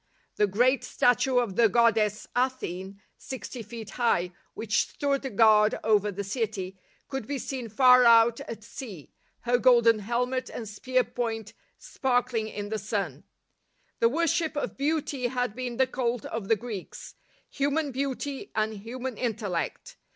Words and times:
The 0.37 0.47
great 0.47 0.83
statue 0.83 1.37
of 1.37 1.55
the 1.57 1.69
goddess 1.69 2.25
Athene, 2.35 2.99
sixty 3.17 3.61
feet 3.61 3.91
high, 3.91 4.31
which 4.55 4.87
stood 4.87 5.35
guard 5.35 5.77
over 5.83 6.11
the 6.11 6.23
city, 6.23 6.79
could 7.07 7.27
be 7.27 7.37
seen 7.37 7.69
far 7.69 8.03
out 8.03 8.39
at 8.39 8.63
sea, 8.63 9.13
her 9.41 9.59
golden 9.59 9.99
helmet 9.99 10.49
and 10.49 10.67
spear 10.67 11.03
point 11.03 11.53
sparkling 11.77 12.47
in 12.47 12.69
the 12.69 12.79
sun." 12.79 13.25
WE 14.01 14.07
PREACH 14.07 14.11
CHRIST 14.11 14.13
CRUCIFIED" 14.15 14.53
73 14.55 14.57
The 14.57 14.57
worship 14.57 14.57
of 14.57 14.77
beauty 15.05 15.27
had 15.27 15.55
been 15.55 15.77
the 15.77 15.85
cult 15.85 16.25
of 16.25 16.47
the 16.47 16.55
Greeks—human 16.55 17.91
beauty 17.91 18.51
and 18.55 18.73
human 18.77 19.17
intel 19.17 19.51
lect. 19.51 19.97